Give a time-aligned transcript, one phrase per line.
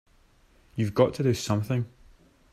[0.75, 1.85] You've got to do something!